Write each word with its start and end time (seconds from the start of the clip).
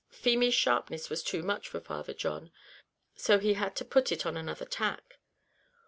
Feemy's 0.09 0.55
sharpness 0.55 1.11
was 1.11 1.21
too 1.21 1.43
much 1.43 1.67
for 1.69 1.79
Father 1.79 2.15
John, 2.15 2.49
so 3.15 3.37
he 3.37 3.53
had 3.53 3.75
to 3.75 3.85
put 3.85 4.11
it 4.11 4.25
on 4.25 4.35
another 4.35 4.65
tack. 4.65 5.19